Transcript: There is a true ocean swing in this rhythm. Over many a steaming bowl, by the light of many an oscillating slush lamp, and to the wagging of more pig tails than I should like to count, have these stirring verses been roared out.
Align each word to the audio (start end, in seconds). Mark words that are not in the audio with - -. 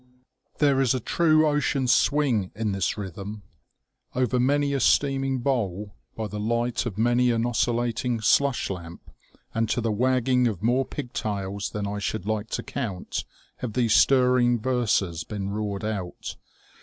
There 0.57 0.81
is 0.81 0.95
a 0.95 0.99
true 0.99 1.45
ocean 1.47 1.87
swing 1.87 2.49
in 2.55 2.71
this 2.71 2.97
rhythm. 2.97 3.43
Over 4.15 4.39
many 4.39 4.73
a 4.73 4.79
steaming 4.79 5.37
bowl, 5.41 5.93
by 6.15 6.25
the 6.25 6.39
light 6.39 6.87
of 6.87 6.97
many 6.97 7.29
an 7.29 7.45
oscillating 7.45 8.19
slush 8.19 8.71
lamp, 8.71 9.11
and 9.53 9.69
to 9.69 9.79
the 9.79 9.91
wagging 9.91 10.47
of 10.47 10.63
more 10.63 10.85
pig 10.85 11.13
tails 11.13 11.69
than 11.69 11.85
I 11.85 11.99
should 11.99 12.25
like 12.25 12.49
to 12.49 12.63
count, 12.63 13.25
have 13.57 13.73
these 13.73 13.93
stirring 13.93 14.59
verses 14.59 15.23
been 15.23 15.51
roared 15.51 15.85
out. 15.85 16.35